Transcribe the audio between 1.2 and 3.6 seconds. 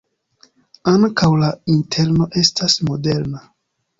la interno estas moderna.